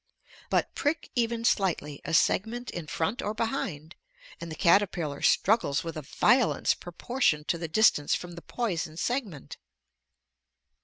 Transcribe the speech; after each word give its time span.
"But 0.49 0.73
prick 0.73 1.11
even 1.13 1.45
slightly 1.45 2.01
a 2.03 2.15
segment 2.15 2.71
in 2.71 2.87
front 2.87 3.21
or 3.21 3.35
behind 3.35 3.93
and 4.39 4.51
the 4.51 4.55
caterpillar 4.55 5.21
struggles 5.21 5.83
with 5.83 5.95
a 5.95 6.01
violence 6.01 6.73
proportioned 6.73 7.47
to 7.49 7.59
the 7.59 7.67
distance 7.67 8.15
from 8.15 8.31
the 8.31 8.41
poisoned 8.41 8.97
segment." 8.97 9.57